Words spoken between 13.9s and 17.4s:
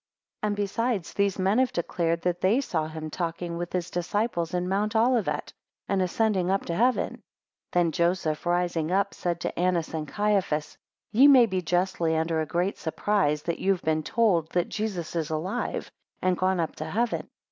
told, that Jesus is alive, and gone up to heaven.